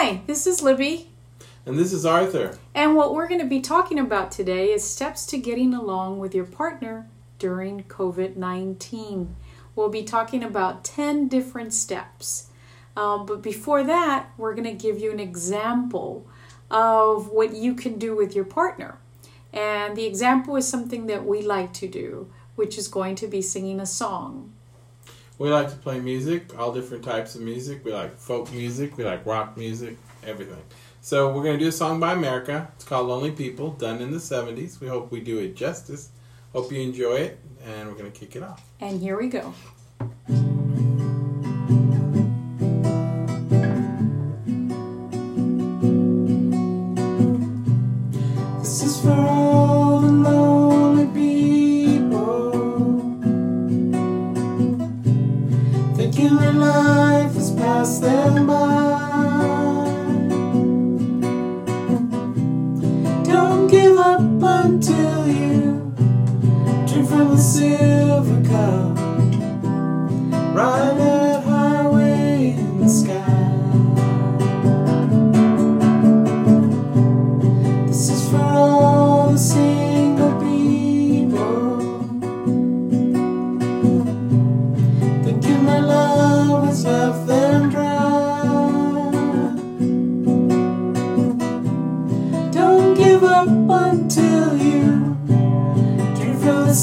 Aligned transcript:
Hi, 0.00 0.20
this 0.28 0.46
is 0.46 0.62
Libby. 0.62 1.08
And 1.66 1.76
this 1.76 1.92
is 1.92 2.06
Arthur. 2.06 2.56
And 2.72 2.94
what 2.94 3.12
we're 3.12 3.26
going 3.26 3.40
to 3.40 3.46
be 3.48 3.60
talking 3.60 3.98
about 3.98 4.30
today 4.30 4.72
is 4.72 4.88
steps 4.88 5.26
to 5.26 5.38
getting 5.38 5.74
along 5.74 6.20
with 6.20 6.36
your 6.36 6.44
partner 6.44 7.08
during 7.40 7.82
COVID 7.82 8.36
19. 8.36 9.34
We'll 9.74 9.88
be 9.88 10.04
talking 10.04 10.44
about 10.44 10.84
10 10.84 11.26
different 11.26 11.74
steps. 11.74 12.46
Um, 12.96 13.26
but 13.26 13.42
before 13.42 13.82
that, 13.82 14.28
we're 14.38 14.54
going 14.54 14.70
to 14.70 14.86
give 14.86 15.00
you 15.00 15.10
an 15.10 15.18
example 15.18 16.28
of 16.70 17.30
what 17.30 17.56
you 17.56 17.74
can 17.74 17.98
do 17.98 18.14
with 18.14 18.36
your 18.36 18.44
partner. 18.44 19.00
And 19.52 19.96
the 19.96 20.06
example 20.06 20.54
is 20.54 20.68
something 20.68 21.08
that 21.08 21.26
we 21.26 21.42
like 21.42 21.72
to 21.72 21.88
do, 21.88 22.30
which 22.54 22.78
is 22.78 22.86
going 22.86 23.16
to 23.16 23.26
be 23.26 23.42
singing 23.42 23.80
a 23.80 23.86
song. 23.86 24.52
We 25.38 25.50
like 25.50 25.70
to 25.70 25.76
play 25.76 26.00
music, 26.00 26.58
all 26.58 26.72
different 26.72 27.04
types 27.04 27.36
of 27.36 27.42
music. 27.42 27.84
We 27.84 27.92
like 27.92 28.18
folk 28.18 28.52
music, 28.52 28.96
we 28.96 29.04
like 29.04 29.24
rock 29.24 29.56
music, 29.56 29.96
everything. 30.26 30.62
So 31.00 31.32
we're 31.32 31.44
going 31.44 31.56
to 31.56 31.64
do 31.64 31.68
a 31.68 31.72
song 31.72 32.00
by 32.00 32.12
America. 32.12 32.68
It's 32.74 32.84
called 32.84 33.06
Lonely 33.06 33.30
People, 33.30 33.70
done 33.70 34.02
in 34.02 34.10
the 34.10 34.18
70s. 34.18 34.80
We 34.80 34.88
hope 34.88 35.12
we 35.12 35.20
do 35.20 35.38
it 35.38 35.54
justice. 35.54 36.10
Hope 36.52 36.72
you 36.72 36.80
enjoy 36.80 37.14
it, 37.14 37.38
and 37.64 37.88
we're 37.88 37.94
going 37.94 38.10
to 38.10 38.18
kick 38.18 38.34
it 38.34 38.42
off. 38.42 38.64
And 38.80 39.00
here 39.00 39.16
we 39.16 39.28
go. 39.28 39.54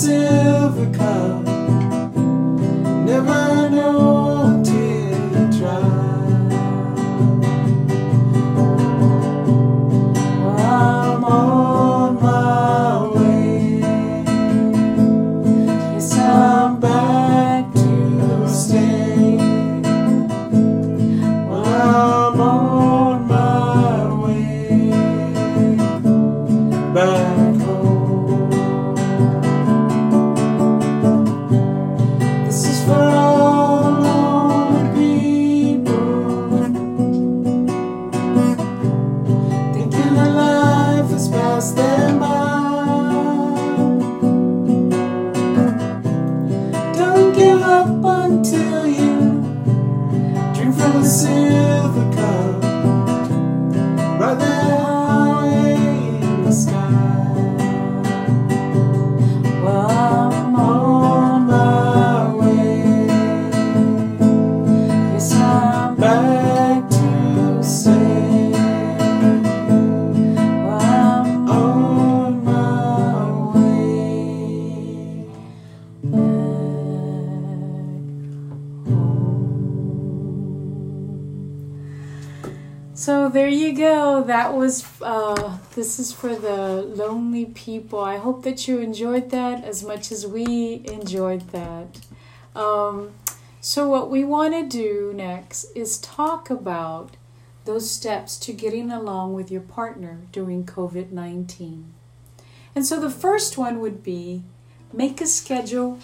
Silver 0.05 0.85
cup 0.93 1.54
for 32.85 32.93
all 32.93 33.24
Was 84.55 84.85
uh, 85.01 85.57
this 85.75 85.99
is 85.99 86.13
for 86.13 86.33
the 86.33 86.81
lonely 86.81 87.45
people. 87.45 87.99
I 87.99 88.17
hope 88.17 88.43
that 88.43 88.67
you 88.67 88.79
enjoyed 88.79 89.29
that 89.31 89.63
as 89.65 89.83
much 89.83 90.13
as 90.13 90.25
we 90.25 90.81
enjoyed 90.85 91.49
that. 91.49 91.99
Um, 92.55 93.11
so 93.59 93.89
what 93.89 94.09
we 94.09 94.23
want 94.23 94.53
to 94.53 94.65
do 94.65 95.11
next 95.13 95.65
is 95.75 95.97
talk 95.97 96.49
about 96.49 97.17
those 97.65 97.91
steps 97.91 98.37
to 98.39 98.53
getting 98.53 98.91
along 98.91 99.33
with 99.33 99.51
your 99.51 99.61
partner 99.61 100.21
during 100.31 100.65
COVID 100.65 101.11
nineteen. 101.11 101.93
And 102.73 102.85
so 102.85 102.99
the 102.99 103.11
first 103.11 103.57
one 103.57 103.81
would 103.81 104.03
be 104.03 104.43
make 104.93 105.19
a 105.19 105.27
schedule 105.27 105.99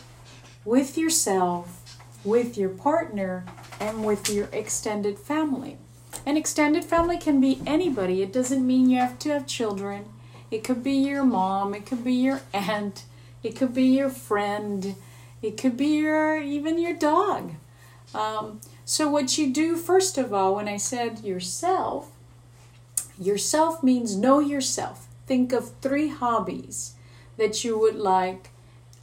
with 0.66 0.98
yourself, 0.98 1.98
with 2.26 2.58
your 2.58 2.70
partner, 2.70 3.46
and 3.80 4.04
with 4.04 4.30
your 4.30 4.50
extended 4.52 5.18
family. 5.18 5.78
An 6.26 6.38
extended 6.38 6.86
family 6.86 7.18
can 7.18 7.42
be 7.42 7.62
anybody. 7.66 8.22
It 8.22 8.32
doesn't 8.32 8.66
mean 8.66 8.90
you 8.90 9.00
have 9.00 9.18
to 9.20 9.30
have 9.30 9.48
children. 9.48 10.06
It 10.52 10.64
could 10.64 10.84
be 10.84 10.94
your 10.94 11.24
mom, 11.24 11.74
it 11.74 11.86
could 11.86 12.04
be 12.04 12.14
your 12.14 12.42
aunt, 12.54 13.06
it 13.42 13.56
could 13.56 13.74
be 13.74 13.86
your 13.86 14.10
friend, 14.10 14.96
it 15.42 15.58
could 15.58 15.78
be 15.78 15.98
your 15.98 16.40
even 16.40 16.78
your 16.78 16.94
dog. 16.94 17.54
Um, 18.14 18.60
so 18.84 19.10
what 19.10 19.38
you 19.38 19.52
do 19.52 19.78
first 19.78 20.18
of 20.18 20.34
all, 20.34 20.56
when 20.56 20.68
I 20.68 20.78
said 20.78 21.24
yourself, 21.24 22.12
yourself 23.18 23.82
means 23.82 24.16
know 24.16 24.40
yourself. 24.40 25.08
Think 25.26 25.54
of 25.54 25.72
three 25.82 26.10
hobbies 26.10 26.96
that 27.38 27.64
you 27.64 27.80
would 27.80 27.96
like 27.96 28.50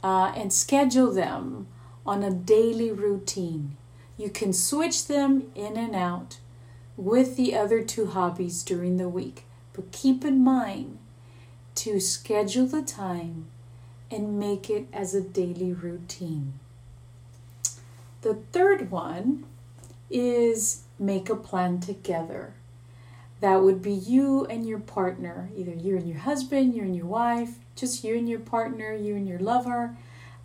uh, 0.03 0.31
and 0.35 0.53
schedule 0.53 1.11
them 1.11 1.67
on 2.05 2.23
a 2.23 2.31
daily 2.31 2.91
routine. 2.91 3.75
You 4.17 4.29
can 4.29 4.53
switch 4.53 5.07
them 5.07 5.51
in 5.55 5.75
and 5.75 5.95
out 5.95 6.37
with 6.99 7.37
the 7.37 7.55
other 7.55 7.81
two 7.81 8.07
hobbies 8.07 8.61
during 8.61 8.97
the 8.97 9.07
week. 9.07 9.45
But 9.71 9.93
keep 9.93 10.25
in 10.25 10.43
mind 10.43 10.97
to 11.75 12.01
schedule 12.01 12.67
the 12.67 12.81
time 12.81 13.45
and 14.11 14.37
make 14.37 14.69
it 14.69 14.87
as 14.91 15.15
a 15.15 15.21
daily 15.21 15.71
routine. 15.71 16.59
The 18.21 18.39
third 18.51 18.91
one 18.91 19.45
is 20.09 20.83
make 20.99 21.29
a 21.29 21.37
plan 21.37 21.79
together. 21.79 22.53
That 23.39 23.61
would 23.61 23.81
be 23.81 23.93
you 23.93 24.45
and 24.47 24.67
your 24.67 24.79
partner, 24.79 25.49
either 25.55 25.71
you 25.71 25.95
and 25.95 26.05
your 26.05 26.19
husband, 26.19 26.75
you 26.75 26.81
and 26.81 26.97
your 26.97 27.05
wife, 27.05 27.59
just 27.77 28.03
you 28.03 28.17
and 28.17 28.27
your 28.27 28.39
partner, 28.39 28.93
you 28.93 29.15
and 29.15 29.25
your 29.25 29.39
lover, 29.39 29.95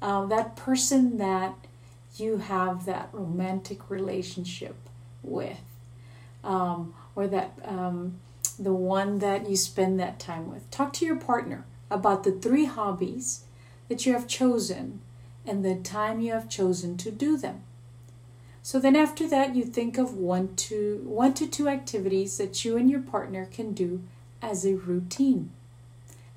uh, 0.00 0.26
that 0.26 0.55
person 0.55 1.19
that 1.19 1.56
you 2.17 2.37
have 2.37 2.87
that 2.87 3.08
romantic 3.11 3.90
relationship 3.90 4.76
with, 5.25 5.58
um, 6.44 6.94
or 7.17 7.26
that 7.26 7.52
um, 7.64 8.20
the 8.58 8.73
one 8.73 9.19
that 9.19 9.49
you 9.49 9.56
spend 9.56 9.99
that 9.99 10.19
time 10.19 10.50
with. 10.50 10.70
Talk 10.70 10.93
to 10.94 11.06
your 11.06 11.17
partner 11.17 11.64
about 11.91 12.25
the 12.25 12.32
three 12.32 12.67
hobbies 12.67 13.44
that 13.88 14.06
you 14.06 14.12
have 14.12 14.26
chosen 14.26 15.00
and 15.46 15.64
the 15.64 15.76
time 15.76 16.20
you 16.20 16.32
have 16.32 16.49
chosen 16.49 16.96
to 16.99 17.11
do 17.11 17.37
them. 17.37 17.62
So 18.62 18.79
then 18.79 18.96
after 18.96 19.29
that 19.29 19.55
you 19.55 19.64
think 19.64 19.99
of 19.99 20.14
one 20.14 20.56
to 20.56 21.02
one 21.05 21.35
to 21.35 21.46
two 21.46 21.69
activities 21.69 22.38
that 22.38 22.64
you 22.64 22.79
and 22.79 22.91
your 22.91 23.00
partner 23.00 23.44
can 23.44 23.73
do 23.73 24.02
as 24.41 24.64
a 24.64 24.75
routine. 24.75 25.50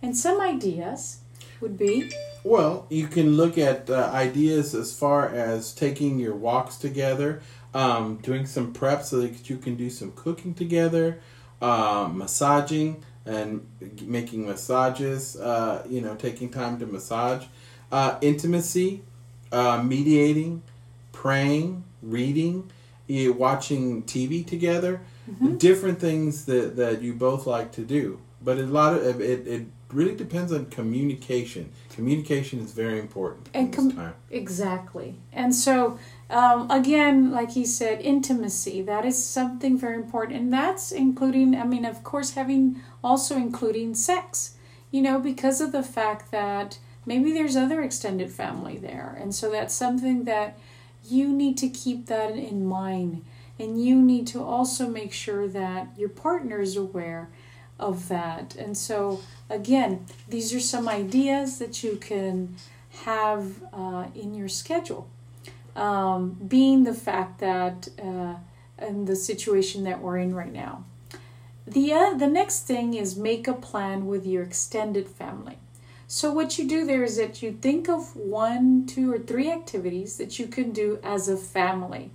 And 0.02 0.16
some 0.16 0.42
ideas 0.42 1.20
would 1.62 1.78
be 1.78 2.12
Well, 2.44 2.86
you 2.90 3.08
can 3.08 3.38
look 3.38 3.58
at 3.58 3.90
uh, 3.90 4.10
ideas 4.14 4.76
as 4.76 4.98
far 4.98 5.28
as 5.30 5.74
taking 5.74 6.20
your 6.20 6.36
walks 6.36 6.76
together. 6.76 7.42
Um, 7.78 8.16
doing 8.24 8.48
some 8.48 8.74
prep 8.74 9.04
so 9.04 9.20
that 9.22 9.50
you 9.50 9.58
can 9.58 9.76
do 9.76 9.90
some 9.90 10.12
cooking 10.14 10.56
together, 10.56 11.20
um, 11.62 12.18
massaging 12.18 13.04
and 13.24 13.68
making 14.02 14.48
massages. 14.48 15.36
Uh, 15.36 15.86
you 15.88 16.02
know, 16.02 16.16
taking 16.16 16.50
time 16.50 16.80
to 16.80 16.88
massage, 16.88 17.46
uh, 17.92 18.18
intimacy, 18.22 19.04
uh, 19.52 19.82
mediating, 19.84 20.64
praying, 21.12 21.84
reading, 22.02 22.72
you 23.06 23.32
watching 23.32 24.02
TV 24.04 24.46
together. 24.46 25.02
Different 25.58 26.00
things 26.00 26.46
that 26.46 26.78
that 26.78 27.02
you 27.02 27.14
both 27.14 27.46
like 27.46 27.74
to 27.74 27.82
do, 27.82 28.20
but 28.42 28.58
a 28.58 28.66
lot 28.66 28.94
of 28.94 29.22
it 29.22 29.46
it 29.46 29.68
really 29.92 30.16
depends 30.16 30.52
on 30.52 30.66
communication. 30.68 31.72
Communication 31.90 32.60
is 32.60 32.72
very 32.72 33.00
important 33.00 33.50
And 33.54 33.68
this 33.74 33.76
com- 33.76 33.92
time. 33.92 34.14
Exactly. 34.30 35.16
And 35.32 35.54
so, 35.54 36.00
um, 36.30 36.70
again, 36.70 37.32
like 37.32 37.52
he 37.52 37.66
said, 37.66 38.02
intimacy, 38.02 38.82
that 38.82 39.06
is 39.06 39.24
something 39.24 39.78
very 39.78 39.96
important. 39.96 40.40
And 40.40 40.54
that's 40.54 40.92
including, 40.92 41.56
I 41.56 41.64
mean, 41.64 41.86
of 41.86 42.04
course, 42.04 42.32
having 42.32 42.82
also 43.04 43.36
including 43.36 43.96
sex, 43.96 44.56
you 44.92 45.02
know, 45.02 45.20
because 45.20 45.62
of 45.62 45.72
the 45.72 45.84
fact 45.84 46.32
that 46.32 46.80
maybe 47.06 47.32
there's 47.32 47.56
other 47.56 47.82
extended 47.82 48.30
family 48.30 48.78
there. 48.78 49.18
And 49.20 49.34
so 49.34 49.50
that's 49.50 49.74
something 49.74 50.26
that 50.26 50.58
you 51.08 51.32
need 51.32 51.58
to 51.60 51.70
keep 51.70 52.08
that 52.08 52.32
in 52.32 52.66
mind. 52.66 53.24
And 53.58 53.84
you 53.84 54.02
need 54.02 54.28
to 54.28 54.44
also 54.44 54.88
make 54.88 55.14
sure 55.14 55.48
that 55.48 55.88
your 55.98 56.10
partner 56.10 56.60
is 56.60 56.76
aware 56.76 57.30
of 57.80 58.10
that. 58.10 58.56
And 58.56 58.78
so, 58.78 59.22
again, 59.50 60.06
these 60.28 60.54
are 60.54 60.60
some 60.60 60.90
ideas 60.90 61.58
that 61.60 61.84
you 61.84 61.96
can 61.96 62.56
have 63.04 63.64
uh, 63.72 64.08
in 64.14 64.36
your 64.36 64.50
schedule. 64.50 65.10
Um, 65.78 66.32
being 66.48 66.84
the 66.84 66.94
fact 66.94 67.40
that 67.40 67.88
uh, 68.02 68.36
in 68.80 69.06
the 69.06 69.16
situation 69.16 69.84
that 69.84 70.02
we're 70.02 70.18
in 70.18 70.34
right 70.34 70.52
now. 70.52 70.84
The, 71.66 71.94
uh, 71.94 72.14
the 72.14 72.28
next 72.28 72.66
thing 72.66 72.94
is 72.94 73.18
make 73.18 73.48
a 73.48 73.54
plan 73.54 74.08
with 74.08 74.26
your 74.26 74.44
extended 74.44 75.08
family. 75.08 75.58
So, 76.08 76.32
what 76.32 76.58
you 76.58 76.66
do 76.66 76.86
there 76.86 77.04
is 77.04 77.18
that 77.18 77.44
you 77.44 77.52
think 77.52 77.90
of 77.90 78.16
one, 78.16 78.86
two, 78.86 79.12
or 79.12 79.20
three 79.20 79.52
activities 79.52 80.18
that 80.18 80.40
you 80.40 80.48
can 80.48 80.72
do 80.72 81.00
as 81.04 81.28
a 81.28 81.36
family, 81.36 82.12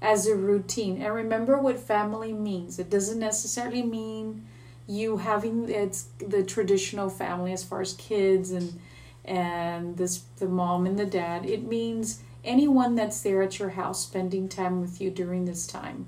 as 0.00 0.28
a 0.28 0.36
routine. 0.36 1.02
And 1.02 1.12
remember 1.12 1.58
what 1.58 1.80
family 1.80 2.32
means. 2.32 2.78
It 2.78 2.88
doesn't 2.88 3.18
necessarily 3.18 3.82
mean 3.82 4.46
you 4.86 5.16
having 5.16 5.68
it's 5.68 6.08
the 6.18 6.44
traditional 6.44 7.08
family 7.08 7.52
as 7.52 7.64
far 7.64 7.80
as 7.80 7.94
kids 7.94 8.50
and 8.50 8.78
and 9.24 9.96
this 9.96 10.22
the 10.38 10.46
mom 10.46 10.86
and 10.86 10.96
the 10.96 11.06
dad. 11.06 11.44
It 11.44 11.64
means 11.64 12.22
anyone 12.44 12.94
that's 12.94 13.20
there 13.20 13.42
at 13.42 13.58
your 13.58 13.70
house 13.70 14.02
spending 14.02 14.48
time 14.48 14.80
with 14.80 15.00
you 15.00 15.10
during 15.10 15.44
this 15.44 15.66
time. 15.66 16.06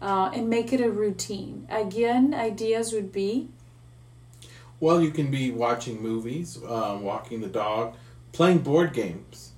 Uh, 0.00 0.30
and 0.32 0.48
make 0.48 0.72
it 0.72 0.80
a 0.80 0.88
routine. 0.88 1.66
Again, 1.68 2.32
ideas 2.32 2.92
would 2.92 3.10
be 3.10 3.48
Well, 4.78 5.02
you 5.02 5.10
can 5.10 5.28
be 5.30 5.50
watching 5.50 6.00
movies, 6.00 6.56
um, 6.68 7.02
walking 7.02 7.40
the 7.40 7.48
dog, 7.48 7.96
playing 8.32 8.58
board 8.58 8.92
games. 8.92 9.52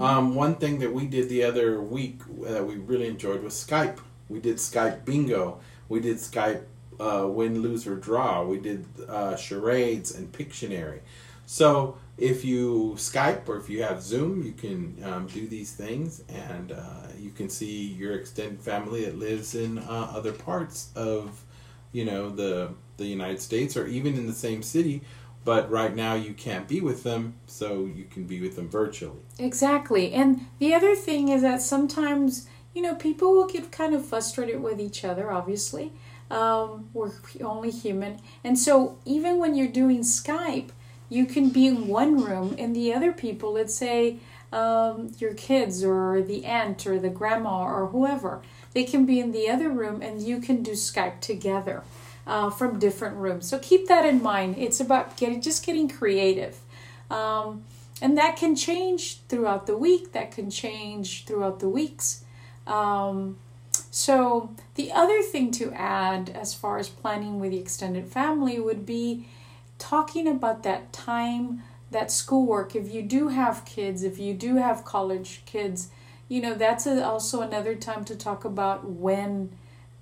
Um, 0.00 0.34
one 0.34 0.56
thing 0.56 0.80
that 0.80 0.92
we 0.92 1.06
did 1.06 1.28
the 1.28 1.44
other 1.44 1.80
week 1.80 2.20
that 2.42 2.66
we 2.66 2.74
really 2.74 3.06
enjoyed 3.06 3.42
was 3.42 3.54
Skype. 3.54 3.98
We 4.28 4.40
did 4.40 4.56
Skype 4.56 5.04
bingo. 5.04 5.60
We 5.88 6.00
did 6.00 6.16
Skype 6.16 6.62
uh, 6.98 7.28
win, 7.28 7.62
lose, 7.62 7.86
or 7.86 7.94
draw. 7.94 8.42
We 8.44 8.58
did 8.58 8.84
uh, 9.08 9.36
charades 9.36 10.12
and 10.12 10.32
Pictionary. 10.32 11.00
So 11.46 11.96
if 12.18 12.44
you 12.44 12.94
Skype 12.96 13.48
or 13.48 13.56
if 13.58 13.68
you 13.68 13.82
have 13.82 14.02
Zoom, 14.02 14.42
you 14.42 14.52
can 14.52 15.02
um, 15.04 15.26
do 15.26 15.46
these 15.46 15.72
things, 15.72 16.22
and 16.28 16.72
uh, 16.72 17.08
you 17.18 17.30
can 17.30 17.48
see 17.48 17.88
your 17.88 18.14
extended 18.14 18.60
family 18.60 19.04
that 19.04 19.18
lives 19.18 19.54
in 19.54 19.78
uh, 19.78 20.12
other 20.14 20.32
parts 20.32 20.90
of, 20.94 21.44
you 21.92 22.04
know, 22.04 22.30
the 22.30 22.70
the 22.96 23.04
United 23.04 23.40
States 23.40 23.76
or 23.76 23.86
even 23.86 24.14
in 24.14 24.26
the 24.26 24.32
same 24.32 24.62
city. 24.62 25.02
But 25.44 25.70
right 25.70 25.94
now 25.94 26.14
you 26.14 26.32
can't 26.32 26.66
be 26.66 26.80
with 26.80 27.04
them, 27.04 27.34
so 27.46 27.84
you 27.84 28.04
can 28.04 28.24
be 28.24 28.40
with 28.40 28.56
them 28.56 28.68
virtually. 28.68 29.20
Exactly. 29.38 30.12
And 30.12 30.46
the 30.58 30.74
other 30.74 30.96
thing 30.96 31.28
is 31.28 31.42
that 31.42 31.62
sometimes, 31.62 32.48
you 32.74 32.82
know, 32.82 32.96
people 32.96 33.32
will 33.32 33.46
get 33.46 33.70
kind 33.70 33.94
of 33.94 34.04
frustrated 34.04 34.60
with 34.60 34.80
each 34.80 35.04
other, 35.04 35.30
obviously. 35.30 35.92
Um, 36.32 36.90
we're 36.92 37.12
only 37.42 37.70
human. 37.70 38.18
And 38.42 38.58
so 38.58 38.98
even 39.04 39.38
when 39.38 39.54
you're 39.54 39.68
doing 39.68 40.00
Skype, 40.00 40.70
you 41.08 41.26
can 41.26 41.50
be 41.50 41.66
in 41.66 41.88
one 41.88 42.22
room 42.22 42.54
and 42.58 42.74
the 42.74 42.92
other 42.92 43.12
people, 43.12 43.52
let's 43.52 43.74
say 43.74 44.18
um, 44.52 45.12
your 45.18 45.34
kids 45.34 45.84
or 45.84 46.22
the 46.22 46.44
aunt 46.44 46.86
or 46.86 46.98
the 46.98 47.08
grandma 47.08 47.64
or 47.64 47.86
whoever, 47.88 48.42
they 48.72 48.84
can 48.84 49.06
be 49.06 49.20
in 49.20 49.32
the 49.32 49.48
other 49.48 49.68
room 49.68 50.02
and 50.02 50.22
you 50.22 50.40
can 50.40 50.62
do 50.62 50.72
Skype 50.72 51.20
together. 51.20 51.82
Uh, 52.28 52.50
from 52.50 52.80
different 52.80 53.16
rooms, 53.18 53.48
so 53.48 53.56
keep 53.56 53.86
that 53.86 54.04
in 54.04 54.20
mind. 54.20 54.56
It's 54.58 54.80
about 54.80 55.16
getting 55.16 55.40
just 55.40 55.64
getting 55.64 55.88
creative. 55.88 56.58
Um, 57.08 57.62
and 58.02 58.18
that 58.18 58.34
can 58.34 58.56
change 58.56 59.20
throughout 59.28 59.68
the 59.68 59.76
week 59.76 60.10
that 60.10 60.32
can 60.32 60.50
change 60.50 61.24
throughout 61.24 61.60
the 61.60 61.68
weeks 61.68 62.24
um, 62.66 63.36
so 63.90 64.50
the 64.74 64.92
other 64.92 65.22
thing 65.22 65.50
to 65.52 65.72
add 65.72 66.30
as 66.30 66.54
far 66.54 66.78
as 66.78 66.88
planning 66.88 67.38
with 67.38 67.52
the 67.52 67.58
extended 67.58 68.06
family 68.08 68.58
would 68.58 68.84
be 68.84 69.28
talking 69.78 70.26
about 70.26 70.62
that 70.62 70.92
time 70.92 71.62
that 71.90 72.10
schoolwork 72.10 72.74
if 72.74 72.92
you 72.92 73.02
do 73.02 73.28
have 73.28 73.64
kids 73.64 74.02
if 74.02 74.18
you 74.18 74.34
do 74.34 74.56
have 74.56 74.84
college 74.84 75.42
kids 75.46 75.90
you 76.28 76.40
know 76.40 76.54
that's 76.54 76.86
a, 76.86 77.04
also 77.04 77.40
another 77.40 77.74
time 77.74 78.04
to 78.04 78.16
talk 78.16 78.44
about 78.44 78.90
when 78.90 79.50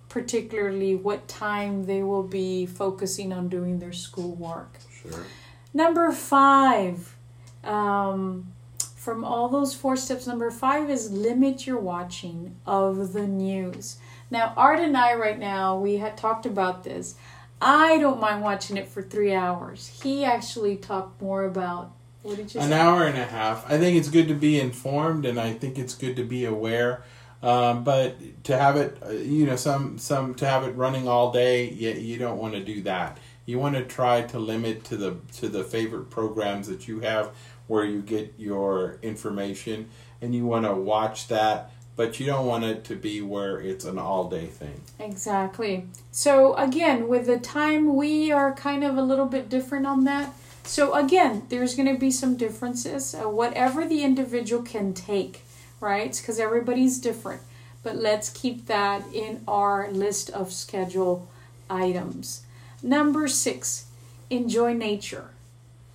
particularly 0.09 0.94
what 0.94 1.26
time 1.26 1.87
they 1.87 2.03
will 2.03 2.23
be 2.23 2.65
focusing 2.65 3.32
on 3.32 3.49
doing 3.49 3.79
their 3.79 3.93
schoolwork 3.93 4.79
Sure. 5.05 5.25
Number 5.73 6.12
five, 6.12 7.17
um, 7.65 8.53
from 8.79 9.25
all 9.25 9.49
those 9.49 9.75
four 9.75 9.97
steps, 9.97 10.26
number 10.26 10.50
five 10.50 10.88
is 10.88 11.11
limit 11.11 11.67
your 11.67 11.79
watching 11.79 12.56
of 12.65 13.12
the 13.12 13.26
news. 13.26 13.99
Now, 14.31 14.55
Art 14.56 14.79
and 14.79 14.97
I, 14.97 15.15
right 15.15 15.38
now, 15.38 15.76
we 15.76 15.97
had 15.97 16.17
talked 16.17 16.47
about 16.47 16.85
this. 16.85 17.17
I 17.64 17.99
don't 17.99 18.20
mind 18.20 18.43
watching 18.43 18.76
it 18.76 18.88
for 18.88 19.02
three 19.02 19.32
hours. 19.34 20.00
He 20.02 20.25
actually 20.25 20.76
talked 20.76 21.22
more 21.22 21.44
about 21.44 21.93
what 22.22 22.37
did 22.37 22.55
you 22.55 22.61
An 22.61 22.69
say? 22.69 22.78
hour 22.78 23.05
and 23.05 23.19
a 23.19 23.25
half. 23.25 23.70
I 23.70 23.78
think 23.78 23.96
it's 23.96 24.08
good 24.08 24.28
to 24.28 24.34
be 24.34 24.61
informed, 24.61 25.25
and 25.26 25.38
I 25.40 25.52
think 25.55 25.78
it's 25.78 25.94
good 25.94 26.16
to 26.16 26.25
be 26.25 26.44
aware. 26.44 27.02
Um, 27.43 27.84
but 27.84 28.16
to 28.44 28.56
have 28.56 28.76
it, 28.76 28.96
uh, 29.05 29.11
you 29.11 29.44
know, 29.46 29.56
some 29.56 29.99
some 29.99 30.34
to 30.37 30.46
have 30.46 30.64
it 30.64 30.72
running 30.76 31.06
all 31.08 31.31
day, 31.32 31.69
you, 31.70 31.90
you 31.90 32.19
don't 32.19 32.38
want 32.38 32.55
to 32.55 32.61
do 32.64 32.82
that. 32.82 33.19
You 33.44 33.59
want 33.59 33.75
to 33.76 33.85
try 33.85 34.23
to 34.23 34.38
limit 34.38 34.85
to 34.85 34.97
the 34.97 35.16
to 35.38 35.49
the 35.49 35.64
favorite 35.64 36.09
programs 36.09 36.68
that 36.68 36.88
you 36.88 37.00
have, 37.00 37.33
where 37.66 37.85
you 37.85 38.00
get 38.00 38.35
your 38.38 38.99
information, 39.02 39.90
and 40.23 40.35
you 40.35 40.47
want 40.47 40.64
to 40.64 40.75
watch 40.75 41.28
that. 41.28 41.71
But 41.97 42.19
you 42.19 42.27
don't 42.27 42.47
want 42.47 42.65
it 42.65 42.85
to 42.85 42.97
be 42.97 43.23
where 43.23 43.61
it's 43.61 43.85
an 43.85 43.99
all 43.99 44.29
day 44.29 44.47
thing. 44.47 44.81
Exactly. 44.99 45.87
So 46.11 46.55
again, 46.55 47.07
with 47.07 47.27
the 47.27 47.39
time, 47.39 47.95
we 47.95 48.33
are 48.33 48.53
kind 48.53 48.83
of 48.83 48.97
a 48.97 49.03
little 49.03 49.27
bit 49.27 49.49
different 49.49 49.87
on 49.87 50.05
that. 50.05 50.35
So 50.65 50.95
again, 50.95 51.45
there's 51.51 51.77
going 51.77 51.93
to 51.93 51.99
be 51.99 52.11
some 52.11 52.37
differences. 52.37 53.15
Uh, 53.15 53.29
whatever 53.29 53.87
the 53.87 54.03
individual 54.03 54.63
can 54.63 54.93
take, 54.93 55.43
right? 55.79 56.17
Because 56.17 56.41
everybody's 56.41 56.99
different. 56.99 57.43
But 57.83 57.97
let's 57.97 58.31
keep 58.31 58.67
that 58.67 59.05
in 59.13 59.45
our 59.47 59.91
list 59.93 60.31
of 60.31 60.53
schedule 60.53 61.29
items. 61.71 62.43
Number 62.83 63.29
six, 63.29 63.87
enjoy 64.31 64.73
nature. 64.73 65.31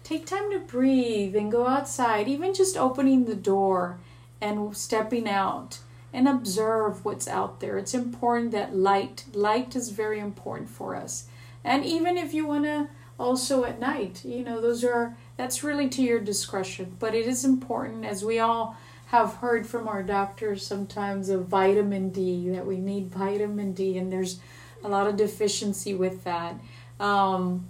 Take 0.04 0.26
time 0.26 0.52
to 0.52 0.60
breathe 0.60 1.36
and 1.36 1.52
go 1.52 1.68
outside, 1.68 2.28
even 2.28 2.54
just 2.54 2.78
opening 2.78 3.26
the 3.26 3.36
door 3.36 3.98
and 4.40 4.76
stepping 4.76 5.28
out 5.28 5.80
and 6.14 6.28
observe 6.28 7.06
what's 7.06 7.28
out 7.28 7.60
there. 7.60 7.78
It's 7.78 7.94
important 7.94 8.52
that 8.52 8.76
light, 8.76 9.26
light 9.34 9.76
is 9.76 9.90
very 9.90 10.20
important 10.20 10.70
for 10.70 10.96
us. 10.96 11.26
And 11.64 11.86
even 11.86 12.18
if 12.18 12.34
you 12.34 12.48
want 12.48 12.66
to 12.66 12.90
also 13.20 13.66
at 13.66 13.80
night, 13.80 14.24
you 14.24 14.44
know, 14.44 14.62
those 14.62 14.84
are 14.84 15.18
that's 15.38 15.64
really 15.64 15.90
to 15.90 16.02
your 16.02 16.20
discretion, 16.20 16.96
but 17.00 17.14
it 17.14 17.28
is 17.28 17.46
important 17.46 18.06
as 18.06 18.26
we 18.26 18.40
all 18.40 18.78
have 19.08 19.36
heard 19.36 19.66
from 19.66 19.88
our 19.88 20.04
doctors 20.04 20.66
sometimes 20.66 21.30
of 21.30 21.48
vitamin 21.48 22.10
D 22.10 22.50
that 22.50 22.66
we 22.66 22.78
need 22.78 23.10
vitamin 23.12 23.74
D 23.74 23.98
and 23.98 24.12
there's 24.12 24.40
a 24.84 24.88
lot 24.88 25.08
of 25.08 25.18
deficiency 25.18 25.94
with 25.94 26.24
that. 26.24 26.56
Um, 27.00 27.68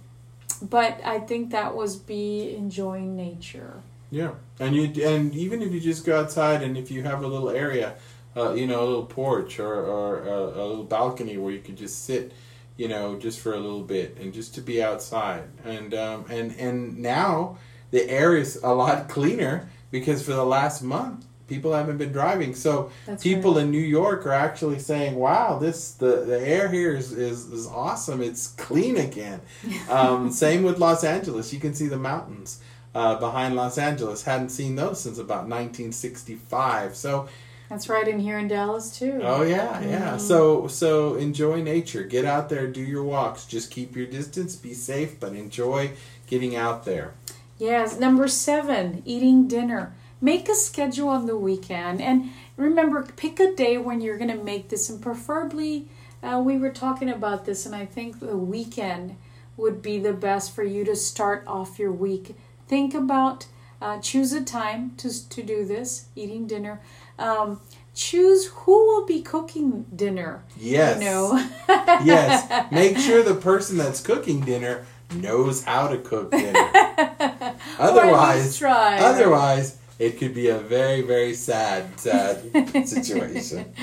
but 0.62 1.00
I 1.04 1.18
think 1.18 1.50
that 1.50 1.74
was 1.74 1.96
be 1.96 2.54
enjoying 2.56 3.16
nature. 3.16 3.82
Yeah, 4.10 4.32
and 4.58 4.74
you 4.74 5.06
and 5.06 5.34
even 5.34 5.62
if 5.62 5.72
you 5.72 5.80
just 5.80 6.04
go 6.04 6.20
outside 6.20 6.62
and 6.62 6.76
if 6.76 6.90
you 6.90 7.02
have 7.04 7.22
a 7.22 7.26
little 7.26 7.50
area, 7.50 7.94
uh, 8.36 8.52
you 8.52 8.66
know, 8.66 8.82
a 8.82 8.86
little 8.86 9.06
porch 9.06 9.58
or 9.58 9.74
or 9.74 10.22
a, 10.22 10.38
a 10.60 10.64
little 10.64 10.84
balcony 10.84 11.36
where 11.36 11.52
you 11.52 11.60
could 11.60 11.76
just 11.76 12.04
sit, 12.04 12.32
you 12.76 12.88
know, 12.88 13.18
just 13.18 13.40
for 13.40 13.54
a 13.54 13.58
little 13.60 13.82
bit 13.82 14.16
and 14.18 14.32
just 14.32 14.54
to 14.54 14.60
be 14.60 14.82
outside. 14.82 15.44
And 15.64 15.94
um, 15.94 16.24
and 16.30 16.52
and 16.58 16.98
now 16.98 17.58
the 17.90 18.08
air 18.08 18.36
is 18.36 18.60
a 18.62 18.72
lot 18.72 19.08
cleaner 19.16 19.68
because 19.90 20.22
for 20.22 20.32
the 20.32 20.44
last 20.44 20.82
month 20.82 21.26
people 21.50 21.74
haven't 21.74 21.98
been 21.98 22.12
driving. 22.12 22.54
So 22.54 22.90
That's 23.04 23.22
people 23.22 23.56
right. 23.56 23.64
in 23.64 23.70
New 23.70 23.78
York 23.78 24.24
are 24.24 24.32
actually 24.32 24.78
saying, 24.78 25.16
"Wow, 25.16 25.58
this 25.58 25.92
the, 25.92 26.24
the 26.24 26.40
air 26.40 26.70
here 26.70 26.94
is, 26.94 27.12
is, 27.12 27.46
is 27.52 27.66
awesome. 27.66 28.22
It's 28.22 28.46
clean 28.46 28.96
again." 28.96 29.42
Um, 29.90 30.30
same 30.30 30.62
with 30.62 30.78
Los 30.78 31.02
Angeles. 31.02 31.52
You 31.52 31.58
can 31.58 31.74
see 31.74 31.88
the 31.88 31.98
mountains 31.98 32.60
uh, 32.94 33.16
behind 33.16 33.56
Los 33.56 33.76
Angeles. 33.76 34.22
Hadn't 34.22 34.50
seen 34.50 34.76
those 34.76 35.00
since 35.00 35.18
about 35.18 35.48
1965. 35.48 36.94
So, 36.94 37.28
That's 37.70 37.88
right 37.88 38.06
in 38.06 38.18
here 38.18 38.38
in 38.38 38.48
Dallas 38.48 38.98
too. 38.98 39.20
oh 39.22 39.42
yeah, 39.42 39.80
yeah. 39.80 40.12
Mhm. 40.16 40.20
So 40.20 40.66
so 40.66 41.14
enjoy 41.14 41.62
nature. 41.62 42.02
Get 42.02 42.24
out 42.26 42.48
there, 42.50 42.66
do 42.66 42.82
your 42.82 43.04
walks. 43.04 43.46
Just 43.46 43.70
keep 43.70 43.96
your 43.96 44.06
distance. 44.06 44.56
Be 44.56 44.74
safe, 44.74 45.18
but 45.18 45.32
enjoy 45.34 45.92
getting 46.26 46.56
out 46.56 46.84
there. 46.84 47.14
Yes, 47.58 47.98
number 47.98 48.26
seven, 48.28 49.02
eating 49.06 49.46
dinner. 49.46 49.94
Make 50.20 50.48
a 50.48 50.54
schedule 50.54 51.08
on 51.08 51.26
the 51.26 51.36
weekend. 51.36 52.02
And 52.02 52.30
remember, 52.56 53.02
pick 53.16 53.38
a 53.40 53.54
day 53.54 53.78
when 53.78 54.00
you're 54.00 54.18
going 54.18 54.36
to 54.36 54.42
make 54.44 54.68
this. 54.68 54.90
And 54.90 55.00
preferably, 55.00 55.88
uh, 56.22 56.42
we 56.44 56.58
were 56.58 56.70
talking 56.70 57.08
about 57.08 57.44
this, 57.44 57.64
and 57.66 57.74
I 57.74 57.86
think 57.86 58.18
the 58.20 58.36
weekend 58.36 59.16
would 59.56 59.80
be 59.80 59.98
the 59.98 60.12
best 60.12 60.54
for 60.54 60.62
you 60.64 60.84
to 60.84 60.96
start 60.96 61.44
off 61.46 61.78
your 61.78 61.92
week. 61.92 62.34
Think 62.68 62.94
about, 62.94 63.46
uh, 63.80 63.98
choose 64.00 64.32
a 64.32 64.42
time 64.42 64.92
to, 64.98 65.28
to 65.28 65.42
do 65.42 65.64
this, 65.64 66.06
eating 66.16 66.46
dinner. 66.46 66.80
Um, 67.20 67.60
choose 67.94 68.46
who 68.46 68.72
will 68.72 69.06
be 69.06 69.22
cooking 69.22 69.84
dinner. 69.94 70.42
Yes. 70.58 70.98
You 70.98 71.04
know? 71.04 71.48
yes. 72.04 72.70
Make 72.72 72.98
sure 72.98 73.22
the 73.22 73.34
person 73.34 73.76
that's 73.76 74.00
cooking 74.00 74.40
dinner 74.40 74.86
knows 75.14 75.64
how 75.64 75.88
to 75.88 75.98
cook 75.98 76.30
dinner. 76.30 76.70
Otherwise, 77.78 78.58
try. 78.58 78.98
otherwise, 78.98 79.78
it 79.98 80.18
could 80.18 80.34
be 80.34 80.48
a 80.48 80.58
very, 80.58 81.02
very 81.02 81.34
sad, 81.34 81.98
sad 81.98 82.40
situation. 82.86 83.74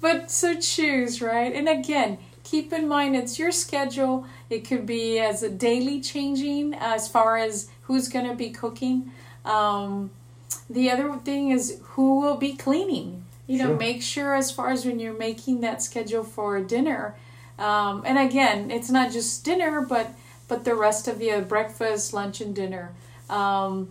But 0.00 0.30
so 0.30 0.54
choose, 0.54 1.20
right? 1.20 1.52
And 1.52 1.68
again, 1.68 2.18
keep 2.44 2.72
in 2.72 2.86
mind 2.88 3.16
it's 3.16 3.38
your 3.38 3.52
schedule. 3.52 4.26
It 4.50 4.66
could 4.66 4.86
be 4.86 5.18
as 5.18 5.42
a 5.42 5.50
daily 5.50 6.00
changing 6.00 6.74
as 6.74 7.08
far 7.08 7.36
as 7.36 7.68
who's 7.82 8.08
going 8.08 8.26
to 8.28 8.34
be 8.34 8.50
cooking. 8.50 9.10
Um, 9.44 10.10
the 10.70 10.90
other 10.90 11.14
thing 11.16 11.50
is 11.50 11.80
who 11.94 12.20
will 12.20 12.36
be 12.36 12.54
cleaning. 12.56 13.24
You 13.46 13.58
know, 13.58 13.66
Sure. 13.68 13.76
make 13.78 14.02
sure 14.02 14.34
as 14.34 14.50
far 14.50 14.70
as 14.70 14.84
when 14.84 14.98
you're 15.00 15.16
making 15.16 15.60
that 15.62 15.82
schedule 15.82 16.22
for 16.22 16.60
dinner. 16.60 17.14
Um, 17.58 18.02
and 18.04 18.18
again, 18.18 18.70
it's 18.70 18.90
not 18.90 19.10
just 19.10 19.44
dinner, 19.44 19.80
but 19.80 20.10
but 20.48 20.64
the 20.64 20.74
rest 20.74 21.08
of 21.08 21.18
the 21.18 21.30
uh, 21.32 21.40
breakfast, 21.42 22.12
lunch, 22.14 22.40
and 22.40 22.54
dinner. 22.54 22.92
Um, 23.28 23.88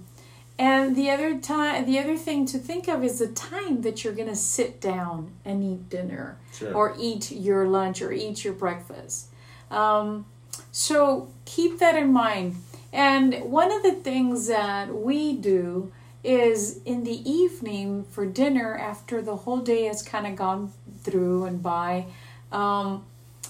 and 0.59 0.95
the 0.95 1.11
other 1.11 1.37
time, 1.37 1.85
the 1.85 1.99
other 1.99 2.17
thing 2.17 2.47
to 2.47 2.57
think 2.57 2.87
of 2.87 3.03
is 3.03 3.19
the 3.19 3.27
time 3.27 3.81
that 3.81 4.03
you're 4.03 4.13
going 4.13 4.27
to 4.29 4.35
sit 4.35 4.81
down 4.81 5.31
and 5.45 5.63
eat 5.63 5.87
dinner, 5.89 6.37
Sure. 6.51 6.73
or 6.73 6.95
eat 6.99 7.31
your 7.31 7.67
lunch, 7.67 8.01
or 8.01 8.11
eat 8.11 8.43
your 8.43 8.53
breakfast. 8.55 9.27
Um, 9.69 10.25
so 10.71 11.27
keep 11.45 11.77
that 11.79 11.95
in 11.95 12.11
mind. 12.11 12.55
And 12.91 13.35
one 13.51 13.71
of 13.71 13.83
the 13.83 13.91
things 13.91 14.47
that 14.47 14.95
we 14.95 15.33
do 15.33 15.91
is 16.27 16.81
in 16.83 17.05
the 17.05 17.29
evening 17.29 18.03
for 18.03 18.25
dinner, 18.25 18.77
after 18.77 19.21
the 19.21 19.37
whole 19.37 19.59
day 19.59 19.85
has 19.85 20.03
kind 20.03 20.27
of 20.27 20.35
gone 20.35 20.73
through 21.01 21.45
and 21.45 21.63
by, 21.63 22.05
um, 22.51 23.05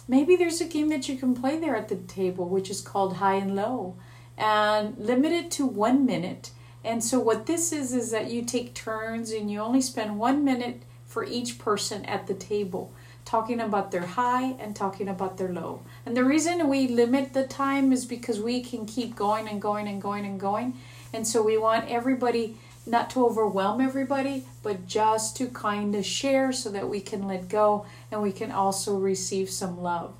maybe 0.07 0.36
there's 0.36 0.62
a 0.62 0.65
game 0.65 0.89
that 0.89 1.10
you 1.10 1.17
can 1.17 1.34
play 1.34 1.60
there 1.60 1.75
at 1.75 1.89
the 1.89 1.96
table, 1.96 2.48
which 2.48 2.69
is 2.69 2.79
called 2.79 3.17
High 3.17 3.36
and 3.36 3.55
Low, 3.55 3.96
and 4.38 4.96
limit 5.00 5.31
it 5.31 5.50
to 5.51 5.65
one 5.65 6.05
minute. 6.05 6.51
And 6.84 7.03
so, 7.03 7.19
what 7.19 7.48
this 7.48 7.74
is, 7.74 7.93
is 7.93 8.12
that 8.12 8.29
you 8.29 8.43
take 8.43 8.75
turns 8.75 9.31
and 9.31 9.50
you 9.50 9.60
only 9.60 9.81
spend 9.81 10.19
one 10.19 10.43
minute 10.46 10.84
for 11.07 11.24
each 11.24 11.57
person 11.57 12.05
at 12.05 12.27
the 12.27 12.36
table, 12.36 12.93
talking 13.25 13.60
about 13.60 13.89
their 13.89 14.05
high 14.05 14.51
and 14.60 14.75
talking 14.75 15.07
about 15.10 15.38
their 15.38 15.51
low. 15.51 15.81
And 16.05 16.15
the 16.15 16.24
reason 16.24 16.69
we 16.69 16.88
limit 16.88 17.34
the 17.34 17.48
time 17.48 17.91
is 17.91 18.05
because 18.05 18.39
we 18.39 18.62
can 18.62 18.86
keep 18.86 19.15
going 19.15 19.48
and 19.48 19.60
going 19.60 19.88
and 19.88 20.00
going 20.00 20.25
and 20.25 20.39
going. 20.39 20.75
And 21.12 21.27
so, 21.27 21.41
we 21.41 21.57
want 21.57 21.89
everybody 21.89 22.55
not 22.88 23.10
to 23.12 23.25
overwhelm 23.25 23.82
everybody, 23.82 24.46
but 24.63 24.88
just 24.88 25.38
to 25.38 25.48
kind 25.48 25.96
of 25.96 26.06
share 26.06 26.51
so 26.51 26.70
that 26.70 26.89
we 26.89 27.00
can 27.00 27.27
let 27.27 27.50
go 27.50 27.86
and 28.12 28.22
we 28.22 28.32
can 28.32 28.51
also 28.51 28.98
receive 28.98 29.50
some 29.50 29.82
love. 29.82 30.13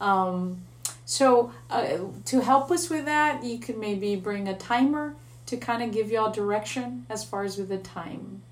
Um, 0.00 0.62
so, 1.04 1.52
uh, 1.68 1.98
to 2.26 2.40
help 2.40 2.70
us 2.70 2.88
with 2.88 3.04
that, 3.06 3.42
you 3.42 3.58
can 3.58 3.80
maybe 3.80 4.14
bring 4.16 4.46
a 4.46 4.56
timer 4.56 5.16
to 5.46 5.56
kind 5.56 5.82
of 5.82 5.92
give 5.92 6.10
y'all 6.10 6.30
direction 6.30 7.06
as 7.10 7.24
far 7.24 7.42
as 7.42 7.58
with 7.58 7.68
the 7.68 7.78
time. 7.78 8.42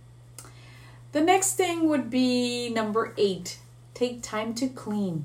The 1.12 1.20
next 1.20 1.54
thing 1.54 1.88
would 1.88 2.10
be 2.10 2.68
number 2.68 3.14
eight 3.16 3.58
take 3.94 4.22
time 4.22 4.54
to 4.54 4.68
clean. 4.68 5.24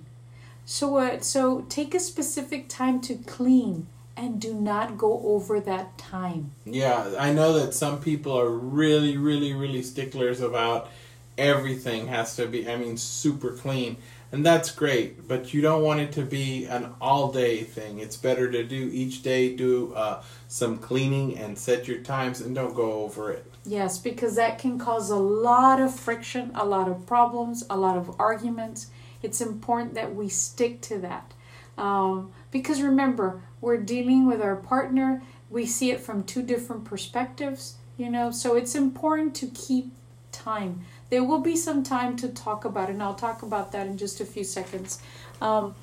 So, 0.65 0.97
uh, 0.97 1.19
so 1.19 1.61
take 1.69 1.93
a 1.93 1.99
specific 1.99 2.67
time 2.67 3.01
to 3.01 3.15
clean 3.15 3.87
and 4.15 4.39
do 4.39 4.53
not 4.53 4.97
go 4.97 5.21
over 5.25 5.59
that 5.59 5.97
time. 5.97 6.51
Yeah, 6.65 7.15
I 7.17 7.33
know 7.33 7.53
that 7.53 7.73
some 7.73 7.99
people 7.99 8.39
are 8.39 8.49
really, 8.49 9.17
really, 9.17 9.53
really 9.53 9.81
sticklers 9.81 10.41
about 10.41 10.89
everything 11.37 12.07
has 12.07 12.35
to 12.35 12.47
be, 12.47 12.69
I 12.69 12.77
mean, 12.77 12.97
super 12.97 13.51
clean. 13.51 13.97
And 14.31 14.43
that's 14.43 14.71
great, 14.71 15.27
but 15.27 15.53
you 15.53 15.61
don't 15.61 15.83
want 15.83 15.99
it 15.99 16.11
to 16.13 16.23
be 16.23 16.65
an 16.65 16.95
all 16.99 17.31
day 17.31 17.61
thing. 17.61 17.99
It's 17.99 18.17
better 18.17 18.51
to 18.51 18.63
do 18.63 18.89
each 18.91 19.21
day, 19.21 19.55
do 19.55 19.93
uh, 19.93 20.23
some 20.47 20.79
cleaning 20.79 21.37
and 21.37 21.55
set 21.57 21.87
your 21.87 21.99
times 21.99 22.41
and 22.41 22.55
don't 22.55 22.73
go 22.73 23.03
over 23.03 23.31
it. 23.31 23.45
Yes, 23.63 23.99
because 23.99 24.35
that 24.35 24.57
can 24.57 24.79
cause 24.79 25.11
a 25.11 25.15
lot 25.17 25.79
of 25.79 25.93
friction, 25.93 26.51
a 26.55 26.65
lot 26.65 26.89
of 26.89 27.05
problems, 27.05 27.63
a 27.69 27.77
lot 27.77 27.95
of 27.95 28.19
arguments. 28.19 28.87
It's 29.21 29.39
important 29.39 29.93
that 29.93 30.15
we 30.15 30.29
stick 30.29 30.81
to 30.81 30.97
that. 30.99 31.33
Um, 31.77 32.31
because 32.53 32.81
remember, 32.81 33.41
we're 33.59 33.75
dealing 33.75 34.25
with 34.25 34.41
our 34.41 34.55
partner, 34.55 35.21
we 35.49 35.65
see 35.65 35.91
it 35.91 35.99
from 35.99 36.23
two 36.23 36.41
different 36.41 36.85
perspectives, 36.85 37.75
you 37.97 38.09
know, 38.09 38.31
so 38.31 38.55
it's 38.55 38.75
important 38.75 39.35
to 39.35 39.47
keep 39.47 39.91
time. 40.31 40.85
There 41.09 41.23
will 41.23 41.41
be 41.41 41.57
some 41.57 41.83
time 41.83 42.15
to 42.17 42.29
talk 42.29 42.63
about 42.63 42.89
and 42.89 43.03
I'll 43.03 43.13
talk 43.13 43.43
about 43.43 43.73
that 43.73 43.87
in 43.87 43.97
just 43.97 44.21
a 44.21 44.25
few 44.25 44.45
seconds. 44.45 44.99
Um, 45.41 45.75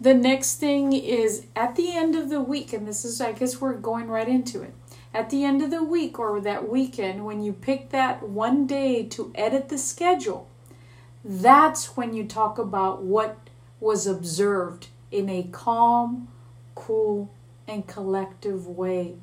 the 0.00 0.14
next 0.14 0.56
thing 0.56 0.92
is 0.92 1.46
at 1.56 1.74
the 1.74 1.96
end 1.96 2.14
of 2.14 2.30
the 2.30 2.40
week, 2.40 2.72
and 2.72 2.86
this 2.86 3.04
is, 3.04 3.20
I 3.20 3.32
guess, 3.32 3.60
we're 3.60 3.74
going 3.74 4.06
right 4.06 4.28
into 4.28 4.62
it 4.62 4.72
at 5.12 5.30
the 5.30 5.44
end 5.44 5.62
of 5.62 5.70
the 5.70 5.82
week 5.82 6.18
or 6.18 6.40
that 6.40 6.68
weekend, 6.68 7.24
when 7.24 7.42
you 7.42 7.52
pick 7.52 7.90
that 7.90 8.22
one 8.22 8.66
day 8.66 9.02
to 9.04 9.32
edit 9.34 9.68
the 9.68 9.78
schedule, 9.78 10.48
that's 11.24 11.96
when 11.96 12.14
you 12.14 12.24
talk 12.24 12.58
about 12.58 13.02
what 13.02 13.38
was 13.80 14.06
observed 14.06 14.88
in 15.10 15.28
a 15.28 15.44
calm, 15.50 16.28
cool, 16.74 17.30
and 17.66 17.86
collective 17.86 18.66
way 18.66 19.14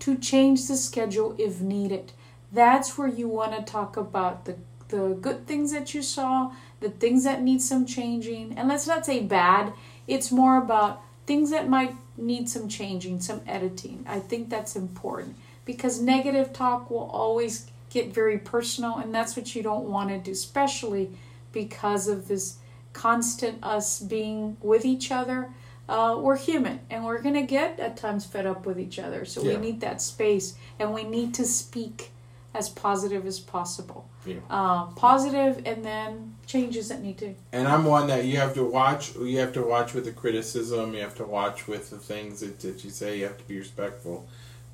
to 0.00 0.16
change 0.16 0.66
the 0.66 0.76
schedule 0.76 1.34
if 1.38 1.60
needed. 1.60 2.12
That's 2.52 2.96
where 2.96 3.08
you 3.08 3.28
want 3.28 3.56
to 3.56 3.72
talk 3.72 3.96
about 3.96 4.44
the, 4.44 4.56
the 4.88 5.16
good 5.20 5.46
things 5.46 5.72
that 5.72 5.94
you 5.94 6.02
saw, 6.02 6.52
the 6.80 6.90
things 6.90 7.24
that 7.24 7.42
need 7.42 7.62
some 7.62 7.86
changing, 7.86 8.56
and 8.56 8.68
let's 8.68 8.86
not 8.86 9.06
say 9.06 9.20
bad, 9.20 9.72
it's 10.06 10.30
more 10.30 10.58
about 10.58 11.00
things 11.26 11.50
that 11.50 11.68
might 11.68 11.94
need 12.16 12.48
some 12.48 12.68
changing, 12.68 13.20
some 13.20 13.40
editing. 13.46 14.04
I 14.06 14.20
think 14.20 14.50
that's 14.50 14.76
important 14.76 15.36
because 15.64 16.00
negative 16.00 16.52
talk 16.52 16.90
will 16.90 17.10
always 17.12 17.66
get 17.90 18.12
very 18.12 18.38
personal, 18.38 18.98
and 18.98 19.14
that's 19.14 19.36
what 19.36 19.54
you 19.54 19.62
don't 19.62 19.88
want 19.88 20.10
to 20.10 20.18
do, 20.18 20.32
especially 20.32 21.10
because 21.52 22.08
of 22.08 22.28
this 22.28 22.58
constant 22.94 23.58
us 23.62 24.00
being 24.00 24.56
with 24.62 24.86
each 24.86 25.10
other. 25.12 25.50
Uh, 25.86 26.16
we're 26.18 26.38
human 26.38 26.80
and 26.88 27.04
we're 27.04 27.20
going 27.20 27.34
to 27.34 27.42
get 27.42 27.78
at 27.78 27.98
times 27.98 28.24
fed 28.24 28.46
up 28.46 28.64
with 28.64 28.80
each 28.80 28.98
other. 28.98 29.26
So 29.26 29.42
Yeah. 29.42 29.54
we 29.54 29.56
need 29.58 29.80
that 29.82 30.00
space 30.00 30.54
and 30.78 30.94
we 30.94 31.04
need 31.04 31.34
to 31.34 31.44
speak 31.44 32.10
as 32.54 32.70
positive 32.70 33.26
as 33.26 33.38
possible. 33.40 34.08
Yeah. 34.24 34.36
Uh, 34.48 34.86
positive 34.92 35.60
and 35.66 35.84
then 35.84 36.36
changes 36.46 36.88
that 36.88 37.02
need 37.02 37.18
to 37.18 37.34
And 37.52 37.68
I'm 37.68 37.84
one 37.84 38.06
that 38.06 38.24
you 38.24 38.38
have 38.38 38.54
to 38.54 38.64
watch. 38.64 39.14
You 39.16 39.38
have 39.40 39.52
to 39.54 39.62
watch 39.62 39.92
with 39.92 40.06
the 40.06 40.12
criticism. 40.12 40.94
You 40.94 41.00
have 41.00 41.16
to 41.16 41.24
watch 41.24 41.68
with 41.68 41.90
the 41.90 41.98
things 41.98 42.40
that, 42.40 42.60
that 42.60 42.82
you 42.84 42.90
say. 42.90 43.18
You 43.18 43.24
have 43.24 43.36
to 43.36 43.44
be 43.44 43.58
respectful 43.58 44.26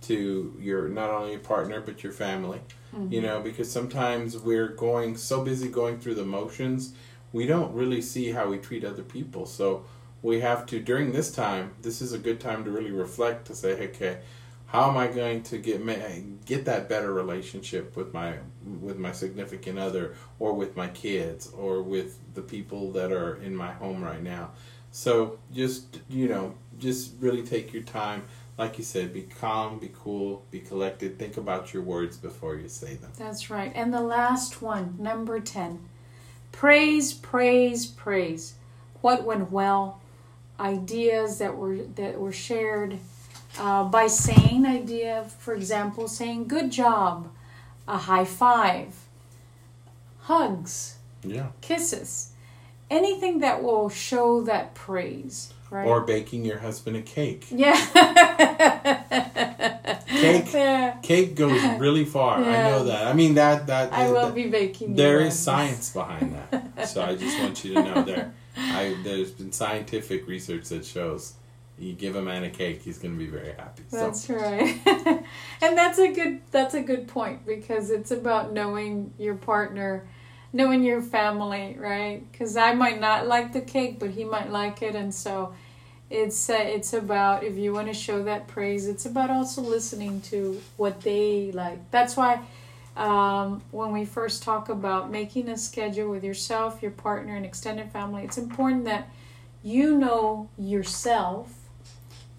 to 0.02 0.54
your 0.60 0.88
not 0.88 1.10
only 1.10 1.32
your 1.32 1.40
partner 1.40 1.80
but 1.80 2.04
your 2.04 2.12
family. 2.12 2.60
You 3.08 3.20
know, 3.20 3.40
because 3.40 3.70
sometimes 3.70 4.36
we're 4.36 4.66
going 4.66 5.16
so 5.16 5.44
busy 5.44 5.68
going 5.68 6.00
through 6.00 6.16
the 6.16 6.24
motions, 6.24 6.92
we 7.32 7.46
don't 7.46 7.72
really 7.72 8.02
see 8.02 8.32
how 8.32 8.48
we 8.48 8.58
treat 8.58 8.84
other 8.84 9.02
people. 9.02 9.46
So 9.46 9.84
we 10.22 10.40
have 10.40 10.66
to 10.66 10.80
during 10.80 11.12
this 11.12 11.32
time. 11.32 11.72
This 11.82 12.02
is 12.02 12.12
a 12.12 12.18
good 12.18 12.40
time 12.40 12.64
to 12.64 12.70
really 12.70 12.90
reflect 12.90 13.46
to 13.46 13.54
say, 13.54 13.88
okay, 13.88 14.20
how 14.66 14.88
am 14.88 14.96
I 14.96 15.08
going 15.08 15.42
to 15.44 15.58
get 15.58 15.84
get 16.44 16.64
that 16.66 16.88
better 16.88 17.12
relationship 17.12 17.96
with 17.96 18.14
my 18.14 18.36
with 18.80 18.98
my 18.98 19.12
significant 19.12 19.78
other 19.78 20.14
or 20.38 20.52
with 20.52 20.76
my 20.76 20.88
kids 20.88 21.50
or 21.56 21.82
with 21.82 22.18
the 22.34 22.42
people 22.42 22.92
that 22.92 23.10
are 23.12 23.36
in 23.36 23.54
my 23.54 23.72
home 23.72 24.02
right 24.02 24.22
now. 24.22 24.50
So 24.92 25.38
just 25.52 26.00
you 26.08 26.28
know, 26.28 26.54
just 26.78 27.14
really 27.18 27.42
take 27.42 27.72
your 27.72 27.82
time. 27.82 28.24
like 28.58 28.76
you 28.76 28.84
said, 28.84 29.12
be 29.14 29.22
calm, 29.22 29.78
be 29.78 29.90
cool, 29.94 30.44
be 30.50 30.60
collected. 30.60 31.18
Think 31.18 31.38
about 31.38 31.72
your 31.72 31.82
words 31.82 32.16
before 32.18 32.56
you 32.56 32.68
say 32.68 32.94
them. 32.94 33.10
That's 33.16 33.48
right. 33.48 33.72
And 33.74 33.92
the 33.92 34.02
last 34.02 34.60
one, 34.60 34.96
number 34.98 35.40
10. 35.40 35.80
Praise, 36.52 37.12
praise, 37.12 37.86
praise. 37.86 38.54
What 39.00 39.24
went 39.24 39.50
well? 39.50 40.00
Ideas 40.58 41.38
that 41.38 41.56
were 41.56 41.76
that 41.96 42.20
were 42.20 42.32
shared 42.32 42.98
uh, 43.58 43.84
by 43.84 44.06
saying 44.08 44.66
idea, 44.66 45.24
for 45.38 45.54
example, 45.54 46.06
saying 46.06 46.48
good 46.48 46.70
job, 46.70 47.30
a 47.88 47.96
high 47.96 48.26
five, 48.26 48.94
hugs, 50.22 50.96
Yeah. 51.24 51.48
kisses, 51.62 52.32
anything 52.90 53.38
that 53.40 53.62
will 53.62 53.88
show 53.88 54.42
that 54.42 54.74
praise, 54.74 55.52
right? 55.70 55.86
Or 55.86 56.02
baking 56.02 56.44
your 56.44 56.58
husband 56.58 56.96
a 56.96 57.02
cake. 57.02 57.46
yeah. 57.50 57.78
Cake. 60.10 60.52
Yeah. 60.54 60.96
Cake 61.02 61.34
goes 61.34 61.62
really 61.78 62.04
far. 62.04 62.38
I 62.38 62.62
know 62.70 62.84
that. 62.84 63.06
I 63.06 63.12
mean 63.12 63.34
that 63.34 63.66
that 63.68 63.92
I 63.92 64.10
will 64.10 64.26
that- 64.26 64.34
be 64.34 64.48
baking. 64.48 64.94
there 64.94 65.20
you 65.22 65.30
science 65.30 65.92
behind 65.92 66.34
that. 66.34 66.88
so 66.88 67.02
I 67.02 67.14
just 67.16 67.38
want 67.40 67.64
you 67.64 67.74
to 67.74 67.82
know 67.82 68.02
there. 68.02 68.32
I 68.56 68.96
there's 69.04 69.30
been 69.30 69.52
scientific 69.52 70.26
research 70.26 70.68
that 70.68 70.84
shows 70.84 71.34
you 71.78 71.94
give 71.94 72.14
a 72.14 72.20
man 72.20 72.44
a 72.44 72.50
cake, 72.50 72.82
he's 72.82 72.98
going 72.98 73.14
to 73.14 73.18
be 73.18 73.30
very 73.30 73.52
happy. 73.54 73.84
So 73.88 73.96
That's 73.96 74.28
right. 74.28 74.78
and 75.62 75.78
that's 75.78 75.98
a 75.98 76.08
good 76.12 76.40
that's 76.50 76.74
a 76.74 76.82
good 76.82 77.08
point 77.08 77.46
because 77.46 77.90
it's 77.90 78.10
about 78.10 78.52
knowing 78.52 79.14
your 79.18 79.36
partner, 79.36 80.06
knowing 80.52 80.82
your 80.82 81.00
family, 81.00 81.76
right? 81.78 82.22
Cuz 82.36 82.56
I 82.56 82.74
might 82.74 83.00
not 83.00 83.26
like 83.26 83.52
the 83.52 83.62
cake, 83.62 83.98
but 83.98 84.10
he 84.10 84.24
might 84.24 84.50
like 84.50 84.82
it 84.82 84.94
and 84.94 85.14
so 85.14 85.54
it's 86.10 86.50
uh, 86.50 86.54
it's 86.54 86.92
about 86.92 87.44
if 87.44 87.56
you 87.56 87.72
want 87.72 87.86
to 87.86 87.94
show 87.94 88.24
that 88.24 88.48
praise, 88.48 88.88
it's 88.88 89.06
about 89.06 89.30
also 89.30 89.62
listening 89.62 90.20
to 90.22 90.60
what 90.76 91.00
they 91.02 91.52
like. 91.52 91.90
That's 91.92 92.16
why 92.16 92.40
um, 92.96 93.62
when 93.70 93.92
we 93.92 94.04
first 94.04 94.42
talk 94.42 94.68
about 94.68 95.10
making 95.10 95.48
a 95.48 95.56
schedule 95.56 96.10
with 96.10 96.24
yourself, 96.24 96.82
your 96.82 96.90
partner, 96.90 97.36
and 97.36 97.46
extended 97.46 97.92
family, 97.92 98.24
it's 98.24 98.38
important 98.38 98.84
that 98.86 99.08
you 99.62 99.96
know 99.96 100.48
yourself 100.58 101.52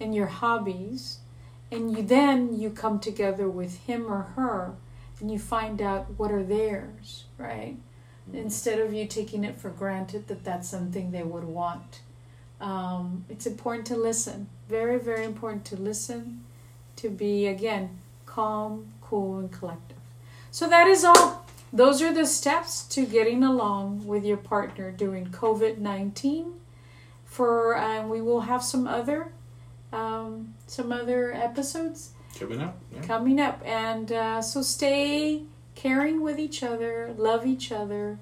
and 0.00 0.14
your 0.14 0.26
hobbies 0.26 1.18
and 1.70 1.96
you 1.96 2.02
then 2.02 2.58
you 2.58 2.68
come 2.68 2.98
together 2.98 3.48
with 3.48 3.78
him 3.86 4.12
or 4.12 4.22
her 4.34 4.74
and 5.20 5.30
you 5.30 5.38
find 5.38 5.80
out 5.80 6.06
what 6.18 6.30
are 6.30 6.42
theirs 6.42 7.24
right? 7.38 7.76
Instead 8.32 8.78
of 8.78 8.92
you 8.92 9.06
taking 9.06 9.44
it 9.44 9.58
for 9.58 9.70
granted 9.70 10.28
that 10.28 10.44
that's 10.44 10.68
something 10.68 11.10
they 11.10 11.22
would 11.22 11.44
want 11.44 12.00
um, 12.62 13.24
it's 13.28 13.46
important 13.46 13.86
to 13.86 13.96
listen 13.96 14.48
very 14.68 14.98
very 14.98 15.24
important 15.24 15.64
to 15.64 15.76
listen 15.76 16.42
to 16.96 17.10
be 17.10 17.46
again 17.46 17.98
calm 18.24 18.86
cool 19.02 19.38
and 19.38 19.52
collective 19.52 19.98
so 20.50 20.68
that 20.68 20.86
is 20.86 21.04
all 21.04 21.44
those 21.72 22.00
are 22.00 22.12
the 22.12 22.26
steps 22.26 22.82
to 22.84 23.04
getting 23.04 23.42
along 23.42 24.06
with 24.06 24.24
your 24.24 24.36
partner 24.36 24.90
during 24.92 25.26
covid-19 25.26 26.52
for 27.24 27.76
and 27.76 28.08
we 28.08 28.22
will 28.22 28.42
have 28.42 28.62
some 28.62 28.86
other 28.86 29.32
um, 29.92 30.54
some 30.66 30.90
other 30.90 31.34
episodes 31.34 32.12
coming 32.38 32.62
up. 32.62 32.78
Yeah. 32.94 33.02
coming 33.02 33.40
up 33.40 33.60
and 33.64 34.10
uh, 34.12 34.40
so 34.40 34.62
stay 34.62 35.42
caring 35.74 36.22
with 36.22 36.38
each 36.38 36.62
other 36.62 37.14
love 37.18 37.44
each 37.44 37.72
other 37.72 38.18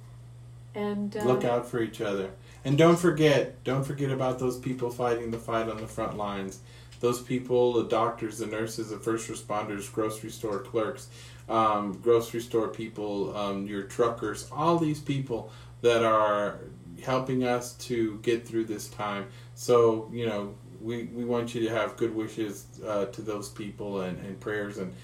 and 0.75 1.17
uh, 1.17 1.25
Look 1.25 1.45
out 1.45 1.67
for 1.67 1.83
each 1.83 2.01
other. 2.01 2.31
And 2.65 2.77
don't 2.77 2.99
forget, 2.99 3.63
don't 3.65 3.85
forget 3.85 4.11
about 4.11 4.39
those 4.39 4.59
people 4.59 4.91
fighting 4.91 5.31
the 5.31 5.39
fight 5.39 5.69
on 5.69 5.81
the 5.81 5.87
front 5.87 6.17
lines. 6.17 6.61
Those 7.01 7.23
people, 7.23 7.73
the 7.73 7.85
doctors, 7.85 8.39
the 8.39 8.47
nurses, 8.47 8.91
the 8.91 8.99
first 8.99 9.31
responders, 9.31 9.91
grocery 9.91 10.31
store 10.31 10.59
clerks, 10.59 11.09
um, 11.49 11.93
grocery 12.03 12.41
store 12.41 12.69
people, 12.69 13.35
um, 13.37 13.67
your 13.67 13.85
truckers, 13.85 14.49
all 14.53 14.77
these 14.79 15.01
people 15.01 15.51
that 15.81 16.05
are 16.05 16.61
helping 17.03 17.45
us 17.45 17.73
to 17.75 18.19
get 18.19 18.47
through 18.47 18.67
this 18.67 18.89
time. 18.89 19.27
So, 19.55 20.11
you 20.13 20.27
know, 20.27 20.55
we, 20.83 21.05
we 21.05 21.25
want 21.25 21.55
you 21.55 21.63
to 21.67 21.75
have 21.75 21.97
good 21.97 22.15
wishes 22.15 22.67
uh, 22.87 23.07
to 23.07 23.23
those 23.23 23.49
people 23.49 24.03
and, 24.03 24.19
and 24.25 24.39
prayers 24.39 24.79
and 24.79 24.95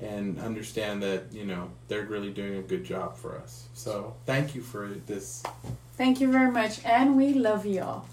and 0.00 0.40
understand 0.40 1.02
that, 1.02 1.32
you 1.32 1.46
know, 1.46 1.70
they're 1.88 2.04
really 2.04 2.30
doing 2.30 2.56
a 2.56 2.62
good 2.62 2.84
job 2.84 3.16
for 3.16 3.38
us. 3.38 3.68
So 3.74 4.14
thank 4.26 4.54
you 4.54 4.60
for 4.60 4.88
this 5.06 5.42
thank 5.96 6.20
you 6.20 6.30
very 6.30 6.50
much 6.50 6.84
and 6.84 7.16
we 7.16 7.32
love 7.34 7.66
y'all 7.66 8.06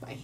bye 0.00 0.18